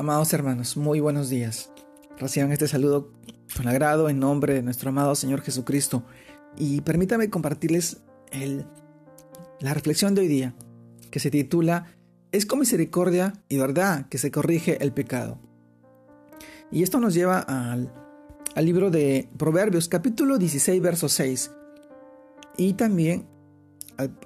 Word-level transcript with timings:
Amados 0.00 0.32
hermanos, 0.32 0.76
muy 0.76 1.00
buenos 1.00 1.28
días. 1.28 1.72
Reciban 2.18 2.52
este 2.52 2.68
saludo 2.68 3.10
con 3.56 3.66
agrado 3.66 4.08
en 4.08 4.20
nombre 4.20 4.54
de 4.54 4.62
nuestro 4.62 4.90
amado 4.90 5.16
Señor 5.16 5.40
Jesucristo. 5.40 6.04
Y 6.56 6.82
permítame 6.82 7.30
compartirles 7.30 7.96
el, 8.30 8.64
la 9.58 9.74
reflexión 9.74 10.14
de 10.14 10.20
hoy 10.20 10.28
día, 10.28 10.54
que 11.10 11.18
se 11.18 11.32
titula 11.32 11.96
Es 12.30 12.46
con 12.46 12.60
misericordia 12.60 13.32
y 13.48 13.58
verdad 13.58 14.08
que 14.08 14.18
se 14.18 14.30
corrige 14.30 14.80
el 14.84 14.92
pecado. 14.92 15.40
Y 16.70 16.84
esto 16.84 17.00
nos 17.00 17.12
lleva 17.12 17.40
al, 17.40 17.90
libro 18.54 18.92
de 18.92 19.28
Proverbios, 19.36 19.88
capítulo 19.88 20.38
16, 20.38 20.80
verso 20.80 21.08
6. 21.08 21.50
Y 22.56 22.74
también 22.74 23.26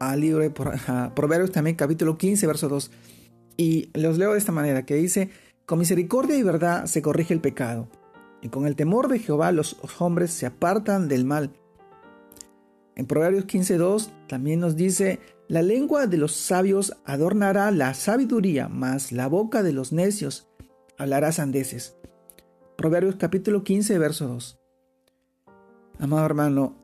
al, 0.00 0.20
libro 0.20 0.42
de 0.42 0.50
Proverbios, 1.14 1.52
también 1.52 1.76
capítulo 1.76 2.18
15, 2.18 2.44
verso 2.48 2.68
2. 2.68 2.90
Y 3.56 3.90
los 3.94 4.18
leo 4.18 4.32
de 4.32 4.38
esta 4.38 4.50
manera, 4.52 4.84
que 4.84 4.94
dice, 4.96 5.30
con 5.70 5.78
misericordia 5.78 6.36
y 6.36 6.42
verdad 6.42 6.86
se 6.86 7.00
corrige 7.00 7.32
el 7.32 7.40
pecado, 7.40 7.88
y 8.42 8.48
con 8.48 8.66
el 8.66 8.74
temor 8.74 9.06
de 9.06 9.20
Jehová 9.20 9.52
los 9.52 9.76
hombres 10.00 10.32
se 10.32 10.44
apartan 10.44 11.06
del 11.06 11.24
mal. 11.24 11.52
En 12.96 13.06
Proverbios 13.06 13.46
15.2 13.46 14.10
también 14.26 14.58
nos 14.58 14.74
dice, 14.74 15.20
la 15.46 15.62
lengua 15.62 16.08
de 16.08 16.16
los 16.16 16.34
sabios 16.34 16.96
adornará 17.04 17.70
la 17.70 17.94
sabiduría, 17.94 18.66
mas 18.66 19.12
la 19.12 19.28
boca 19.28 19.62
de 19.62 19.72
los 19.72 19.92
necios 19.92 20.48
hablará 20.98 21.30
sandeces. 21.30 21.96
Proverbios 22.76 23.14
capítulo 23.14 23.62
15, 23.62 23.96
verso 24.00 24.26
2. 24.26 24.58
Amado 26.00 26.26
hermano, 26.26 26.74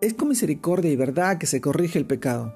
es 0.00 0.12
con 0.12 0.26
misericordia 0.26 0.90
y 0.90 0.96
verdad 0.96 1.38
que 1.38 1.46
se 1.46 1.60
corrige 1.60 2.00
el 2.00 2.06
pecado. 2.06 2.52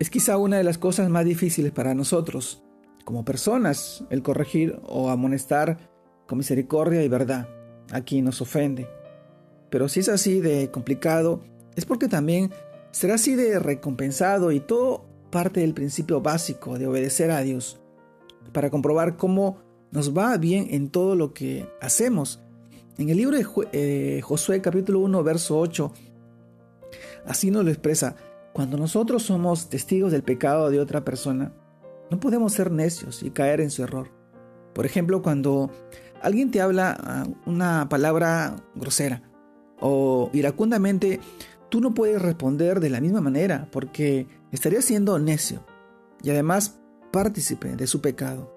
Es 0.00 0.10
quizá 0.10 0.36
una 0.36 0.56
de 0.56 0.64
las 0.64 0.78
cosas 0.78 1.08
más 1.10 1.24
difíciles 1.24 1.70
para 1.70 1.94
nosotros, 1.94 2.64
como 3.04 3.24
personas 3.24 4.04
el 4.10 4.22
corregir 4.22 4.80
o 4.84 5.10
amonestar 5.10 5.78
con 6.26 6.38
misericordia 6.38 7.02
y 7.02 7.08
verdad 7.08 7.48
a 7.92 8.00
quien 8.00 8.24
nos 8.24 8.40
ofende. 8.40 8.88
Pero 9.70 9.88
si 9.88 10.00
es 10.00 10.08
así 10.08 10.40
de 10.40 10.70
complicado, 10.70 11.42
es 11.76 11.84
porque 11.84 12.08
también 12.08 12.50
será 12.90 13.14
así 13.14 13.34
de 13.34 13.58
recompensado 13.58 14.52
y 14.52 14.60
todo 14.60 15.04
parte 15.30 15.60
del 15.60 15.74
principio 15.74 16.20
básico 16.20 16.78
de 16.78 16.86
obedecer 16.86 17.30
a 17.30 17.40
Dios, 17.40 17.80
para 18.52 18.70
comprobar 18.70 19.16
cómo 19.16 19.58
nos 19.90 20.16
va 20.16 20.36
bien 20.36 20.68
en 20.70 20.90
todo 20.90 21.16
lo 21.16 21.34
que 21.34 21.68
hacemos. 21.80 22.40
En 22.98 23.10
el 23.10 23.16
libro 23.16 23.36
de 23.36 23.46
eh, 23.72 24.20
Josué 24.22 24.60
capítulo 24.60 25.00
1 25.00 25.24
verso 25.24 25.58
8, 25.58 25.92
así 27.26 27.50
nos 27.50 27.64
lo 27.64 27.70
expresa, 27.70 28.14
cuando 28.52 28.76
nosotros 28.76 29.24
somos 29.24 29.68
testigos 29.68 30.12
del 30.12 30.22
pecado 30.22 30.70
de 30.70 30.78
otra 30.78 31.04
persona, 31.04 31.52
no 32.14 32.20
podemos 32.20 32.52
ser 32.52 32.70
necios 32.70 33.24
y 33.24 33.32
caer 33.32 33.60
en 33.60 33.72
su 33.72 33.82
error. 33.82 34.12
Por 34.72 34.86
ejemplo, 34.86 35.20
cuando 35.20 35.72
alguien 36.22 36.52
te 36.52 36.60
habla 36.60 36.96
ah, 36.96 37.26
una 37.44 37.88
palabra 37.88 38.54
grosera 38.76 39.22
o 39.80 40.30
iracundamente, 40.32 41.18
tú 41.70 41.80
no 41.80 41.92
puedes 41.92 42.22
responder 42.22 42.78
de 42.78 42.90
la 42.90 43.00
misma 43.00 43.20
manera 43.20 43.66
porque 43.72 44.28
estarías 44.52 44.84
siendo 44.84 45.18
necio 45.18 45.66
y 46.22 46.30
además 46.30 46.78
partícipe 47.10 47.74
de 47.74 47.88
su 47.88 48.00
pecado. 48.00 48.54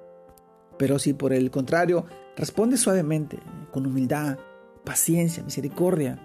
Pero 0.77 0.99
si 0.99 1.13
por 1.13 1.33
el 1.33 1.49
contrario 1.49 2.05
respondes 2.35 2.81
suavemente, 2.81 3.39
con 3.71 3.87
humildad, 3.87 4.37
paciencia, 4.85 5.41
misericordia 5.41 6.21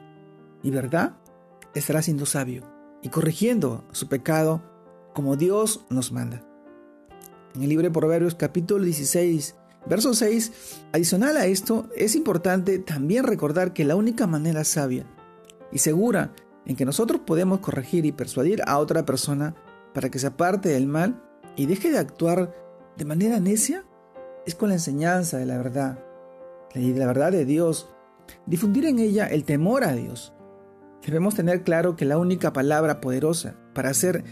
y 0.63 0.71
verdad, 0.71 1.17
estarás 1.75 2.05
siendo 2.05 2.27
sabio 2.27 2.71
y 3.01 3.09
corrigiendo 3.09 3.87
su 3.93 4.11
pecado 4.11 4.61
como 5.15 5.37
Dios 5.37 5.87
nos 5.89 6.13
manda 6.13 6.52
en 7.55 7.63
el 7.63 7.69
libro 7.69 7.85
de 7.85 7.91
Proverbios 7.91 8.35
capítulo 8.35 8.85
16, 8.85 9.55
verso 9.87 10.15
6, 10.15 10.85
adicional 10.93 11.37
a 11.37 11.47
esto, 11.47 11.89
es 11.97 12.15
importante 12.15 12.79
también 12.79 13.25
recordar 13.25 13.73
que 13.73 13.85
la 13.85 13.97
única 13.97 14.27
manera 14.27 14.65
sabia 14.65 15.07
y 15.71 15.79
segura 15.79 16.33
en 16.65 16.77
que 16.77 16.85
nosotros 16.85 17.23
podemos 17.27 17.61
corregir 17.61 18.07
y 18.07 18.13
persuadir 18.13 18.63
a 18.67 18.79
otra 18.79 19.05
persona 19.05 19.55
para 19.93 20.11
que 20.11 20.19
se 20.19 20.29
aparte 20.29 20.71
del 20.71 20.87
mal 20.87 21.23
y 21.57 21.67
deje 21.67 21.91
de 21.91 21.99
actuar 21.99 22.55
de 22.97 23.05
manera 23.05 23.41
necia 23.41 23.85
es 24.47 24.55
con 24.55 24.69
la 24.69 24.77
enseñanza 24.77 25.39
de 25.39 25.47
la 25.47 25.57
verdad, 25.57 25.99
de 26.75 26.81
la 26.95 27.07
verdad 27.07 27.33
de 27.33 27.45
Dios, 27.45 27.89
difundir 28.47 28.87
en 28.87 28.99
ella 28.99 29.27
el 29.27 29.45
temor 29.45 29.85
a 29.85 29.93
Dios. 29.93 30.33
Debemos 31.05 31.35
tener 31.35 31.65
claro 31.65 31.97
que 31.97 32.05
la 32.05 32.19
única 32.19 32.53
palabra 32.53 33.01
poderosa 33.01 33.57
para 33.75 33.91
hacer 33.91 34.25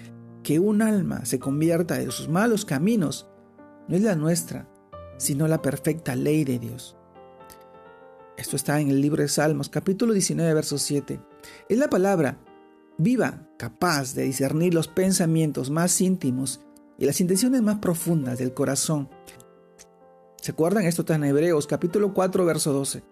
que 0.42 0.58
un 0.58 0.82
alma 0.82 1.24
se 1.24 1.38
convierta 1.38 1.98
de 1.98 2.10
sus 2.10 2.28
malos 2.28 2.64
caminos 2.64 3.28
no 3.88 3.96
es 3.96 4.02
la 4.02 4.14
nuestra, 4.14 4.68
sino 5.18 5.48
la 5.48 5.62
perfecta 5.62 6.14
ley 6.14 6.44
de 6.44 6.58
Dios. 6.58 6.96
Esto 8.36 8.56
está 8.56 8.80
en 8.80 8.88
el 8.88 9.00
libro 9.02 9.22
de 9.22 9.28
Salmos, 9.28 9.68
capítulo 9.68 10.14
19, 10.14 10.54
verso 10.54 10.78
7. 10.78 11.20
Es 11.68 11.78
la 11.78 11.90
palabra 11.90 12.38
viva, 12.96 13.46
capaz 13.58 14.14
de 14.14 14.22
discernir 14.22 14.72
los 14.72 14.88
pensamientos 14.88 15.70
más 15.70 16.00
íntimos 16.00 16.60
y 16.98 17.04
las 17.04 17.20
intenciones 17.20 17.60
más 17.62 17.78
profundas 17.78 18.38
del 18.38 18.54
corazón. 18.54 19.10
¿Se 20.40 20.52
acuerdan? 20.52 20.84
Esto 20.84 21.02
está 21.02 21.16
en 21.16 21.24
Hebreos, 21.24 21.66
capítulo 21.66 22.14
4, 22.14 22.44
verso 22.46 22.72
12. 22.72 23.02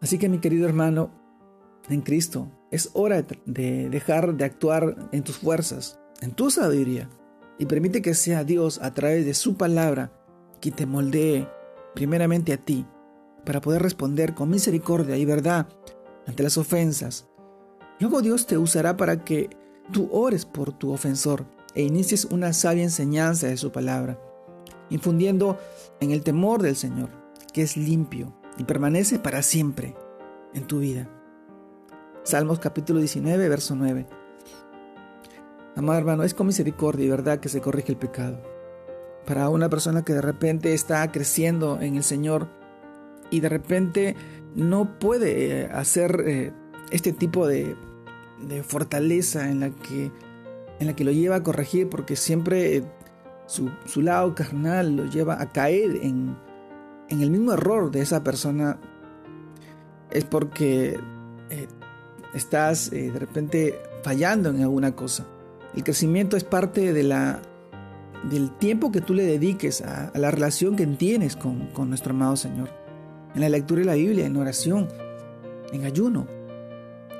Así 0.00 0.18
que 0.18 0.28
mi 0.28 0.38
querido 0.38 0.66
hermano, 0.66 1.10
en 1.88 2.00
Cristo, 2.00 2.50
es 2.74 2.90
hora 2.92 3.24
de 3.46 3.88
dejar 3.88 4.34
de 4.34 4.44
actuar 4.44 5.08
en 5.12 5.22
tus 5.22 5.38
fuerzas, 5.38 6.00
en 6.20 6.32
tu 6.32 6.50
sabiduría, 6.50 7.08
y 7.56 7.66
permite 7.66 8.02
que 8.02 8.14
sea 8.14 8.42
Dios 8.42 8.80
a 8.82 8.92
través 8.92 9.24
de 9.24 9.34
su 9.34 9.56
palabra 9.56 10.12
quien 10.60 10.74
te 10.74 10.84
moldee 10.84 11.48
primeramente 11.94 12.52
a 12.52 12.56
ti, 12.56 12.84
para 13.44 13.60
poder 13.60 13.80
responder 13.80 14.34
con 14.34 14.50
misericordia 14.50 15.16
y 15.16 15.24
verdad 15.24 15.68
ante 16.26 16.42
las 16.42 16.58
ofensas. 16.58 17.28
Luego 18.00 18.22
Dios 18.22 18.46
te 18.46 18.58
usará 18.58 18.96
para 18.96 19.24
que 19.24 19.50
tú 19.92 20.08
ores 20.10 20.44
por 20.44 20.76
tu 20.76 20.92
ofensor 20.92 21.46
e 21.76 21.82
inicies 21.82 22.24
una 22.24 22.52
sabia 22.52 22.82
enseñanza 22.82 23.46
de 23.46 23.56
su 23.56 23.70
palabra, 23.70 24.18
infundiendo 24.90 25.58
en 26.00 26.10
el 26.10 26.24
temor 26.24 26.60
del 26.60 26.74
Señor, 26.74 27.10
que 27.52 27.62
es 27.62 27.76
limpio 27.76 28.34
y 28.58 28.64
permanece 28.64 29.20
para 29.20 29.42
siempre 29.42 29.94
en 30.54 30.66
tu 30.66 30.80
vida. 30.80 31.08
Salmos 32.24 32.58
capítulo 32.58 33.00
19, 33.00 33.50
verso 33.50 33.76
9. 33.76 34.06
Amado 35.76 35.98
hermano, 35.98 36.22
es 36.22 36.32
con 36.32 36.46
misericordia 36.46 37.04
y 37.04 37.10
verdad 37.10 37.38
que 37.38 37.50
se 37.50 37.60
corrige 37.60 37.92
el 37.92 37.98
pecado. 37.98 38.40
Para 39.26 39.50
una 39.50 39.68
persona 39.68 40.06
que 40.06 40.14
de 40.14 40.22
repente 40.22 40.72
está 40.72 41.10
creciendo 41.12 41.78
en 41.82 41.96
el 41.96 42.02
Señor 42.02 42.48
y 43.30 43.40
de 43.40 43.50
repente 43.50 44.16
no 44.54 44.98
puede 44.98 45.64
eh, 45.64 45.68
hacer 45.70 46.24
eh, 46.26 46.52
este 46.90 47.12
tipo 47.12 47.46
de, 47.46 47.76
fortaleza 48.62 49.50
en 49.50 49.60
la, 49.60 49.70
que, 49.70 50.10
en 50.80 50.86
la 50.86 50.96
que 50.96 51.04
lo 51.04 51.12
lleva 51.12 51.36
a 51.36 51.42
corregir 51.42 51.90
porque 51.90 52.16
siempre 52.16 52.76
eh, 52.78 52.84
su, 53.44 53.70
lado 54.00 54.34
carnal 54.34 54.96
lo 54.96 55.04
lleva 55.04 55.42
a 55.42 55.52
caer 55.52 55.96
en, 55.96 56.38
en, 57.10 57.20
el 57.20 57.30
mismo 57.30 57.52
error 57.52 57.90
de 57.90 58.00
esa 58.00 58.24
persona, 58.24 58.80
es 60.10 60.24
porque 60.24 60.98
estás 62.34 62.92
eh, 62.92 63.10
de 63.10 63.18
repente 63.18 63.80
fallando 64.02 64.50
en 64.50 64.62
alguna 64.62 64.94
cosa. 64.94 65.26
El 65.74 65.84
crecimiento 65.84 66.36
es 66.36 66.44
parte 66.44 66.92
de 66.92 67.02
la, 67.02 67.40
del 68.30 68.50
tiempo 68.58 68.92
que 68.92 69.00
tú 69.00 69.14
le 69.14 69.24
dediques 69.24 69.80
a, 69.82 70.12
la 70.14 70.30
relación 70.30 70.76
que 70.76 70.86
tienes 70.86 71.36
con, 71.36 71.68
con 71.68 71.88
nuestro 71.88 72.12
amado 72.12 72.36
Señor. 72.36 72.68
En 73.34 73.40
la 73.40 73.48
lectura 73.48 73.80
de 73.80 73.86
la 73.86 73.94
Biblia, 73.94 74.26
en 74.26 74.36
oración, 74.36 74.88
en 75.72 75.84
ayuno. 75.84 76.26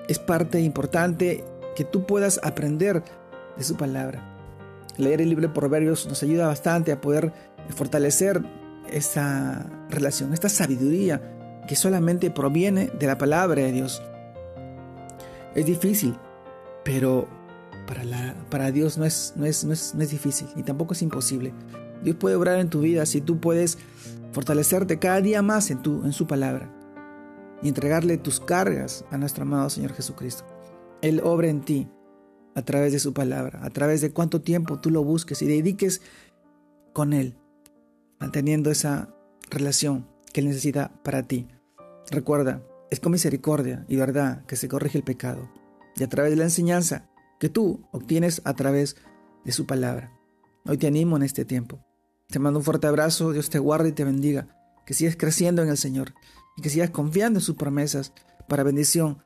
Es 0.08 0.18
parte 0.18 0.60
importante 0.60 1.44
que 1.74 1.84
tú 1.84 2.06
puedas 2.06 2.38
aprender 2.44 3.02
de 3.56 3.64
su 3.64 3.76
palabra. 3.76 4.30
Leer 4.96 5.20
el 5.20 5.30
libro 5.30 5.48
de 5.48 5.54
Proverbios 5.54 6.06
nos 6.06 6.22
ayuda 6.22 6.46
bastante 6.46 6.92
a 6.92 7.00
poder 7.00 7.32
fortalecer 7.74 8.42
esa 8.90 9.66
relación, 9.90 10.32
esta 10.32 10.48
sabiduría 10.48 11.20
que 11.66 11.74
solamente 11.74 12.30
proviene 12.30 12.90
de 12.98 13.06
la 13.06 13.18
palabra 13.18 13.62
de 13.62 13.72
Dios. 13.72 14.02
Es 15.54 15.66
difícil, 15.66 16.16
pero 16.84 17.28
para, 17.86 18.04
la, 18.04 18.34
para 18.50 18.72
Dios 18.72 18.98
no 18.98 19.04
es, 19.04 19.34
no, 19.36 19.46
es, 19.46 19.64
no, 19.64 19.72
es, 19.72 19.94
no 19.94 20.02
es 20.02 20.10
difícil, 20.10 20.48
ni 20.56 20.62
tampoco 20.62 20.94
es 20.94 21.02
imposible. 21.02 21.52
Dios 22.02 22.16
puede 22.16 22.36
obrar 22.36 22.58
en 22.58 22.70
tu 22.70 22.80
vida 22.80 23.06
si 23.06 23.20
tú 23.20 23.40
puedes 23.40 23.78
fortalecerte 24.32 24.98
cada 24.98 25.20
día 25.20 25.42
más 25.42 25.70
en, 25.70 25.80
tu, 25.80 26.04
en 26.04 26.12
su 26.12 26.26
palabra 26.26 26.70
y 27.62 27.68
entregarle 27.68 28.18
tus 28.18 28.40
cargas 28.40 29.04
a 29.10 29.16
nuestro 29.16 29.42
amado 29.42 29.70
Señor 29.70 29.92
Jesucristo. 29.94 30.44
Él 31.02 31.20
obra 31.24 31.48
en 31.48 31.60
ti 31.60 31.88
a 32.54 32.62
través 32.62 32.92
de 32.92 32.98
su 32.98 33.12
palabra, 33.12 33.60
a 33.62 33.70
través 33.70 34.00
de 34.00 34.12
cuánto 34.12 34.40
tiempo 34.40 34.80
tú 34.80 34.90
lo 34.90 35.02
busques 35.04 35.40
y 35.42 35.46
dediques 35.46 36.02
con 36.92 37.12
Él, 37.12 37.36
manteniendo 38.18 38.70
esa 38.70 39.14
relación 39.50 40.06
que 40.32 40.40
Él 40.40 40.48
necesita 40.48 40.92
para 41.02 41.22
ti. 41.22 41.48
Recuerda, 42.10 42.62
es 42.90 43.00
con 43.00 43.12
misericordia 43.12 43.84
y 43.88 43.96
verdad 43.96 44.44
que 44.46 44.56
se 44.56 44.68
corrige 44.68 44.98
el 44.98 45.04
pecado, 45.04 45.50
y 45.96 46.02
a 46.02 46.08
través 46.08 46.30
de 46.30 46.36
la 46.36 46.44
enseñanza 46.44 47.08
que 47.38 47.48
tú 47.48 47.86
obtienes 47.92 48.42
a 48.44 48.54
través 48.54 48.96
de 49.44 49.52
su 49.52 49.66
palabra. 49.66 50.12
Hoy 50.66 50.78
te 50.78 50.86
animo 50.86 51.16
en 51.16 51.22
este 51.22 51.44
tiempo. 51.44 51.84
Te 52.28 52.38
mando 52.38 52.60
un 52.60 52.64
fuerte 52.64 52.86
abrazo, 52.86 53.32
Dios 53.32 53.50
te 53.50 53.58
guarde 53.58 53.90
y 53.90 53.92
te 53.92 54.04
bendiga, 54.04 54.48
que 54.86 54.94
sigas 54.94 55.16
creciendo 55.16 55.62
en 55.62 55.68
el 55.68 55.76
Señor 55.76 56.14
y 56.56 56.62
que 56.62 56.70
sigas 56.70 56.90
confiando 56.90 57.38
en 57.38 57.44
sus 57.44 57.56
promesas 57.56 58.12
para 58.48 58.62
bendición 58.62 59.22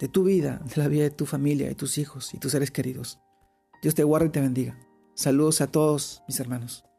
de 0.00 0.08
tu 0.08 0.24
vida, 0.24 0.60
de 0.64 0.82
la 0.82 0.88
vida 0.88 1.04
de 1.04 1.10
tu 1.10 1.26
familia, 1.26 1.68
de 1.68 1.74
tus 1.74 1.98
hijos 1.98 2.34
y 2.34 2.38
tus 2.38 2.52
seres 2.52 2.70
queridos. 2.70 3.20
Dios 3.82 3.94
te 3.94 4.04
guarde 4.04 4.28
y 4.28 4.30
te 4.30 4.40
bendiga. 4.40 4.78
Saludos 5.14 5.60
a 5.60 5.66
todos 5.66 6.22
mis 6.26 6.40
hermanos. 6.40 6.89